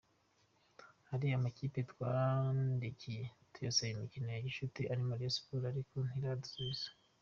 Hari 1.09 1.27
amakipe 1.37 1.79
twandikiye 1.91 3.23
tuyasaba 3.51 3.91
imikino 3.95 4.27
ya 4.31 4.45
gicuti 4.45 4.81
arimo 4.91 5.11
Rayon 5.19 5.33
Sports 5.35 5.67
ariko 5.71 5.95
ntiradusubiza. 6.07 6.87